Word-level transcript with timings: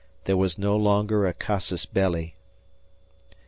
There 0.23 0.35
was 0.35 0.57
no 0.57 0.75
longer 0.75 1.27
a 1.27 1.33
casus 1.35 1.85
belli. 1.85 2.33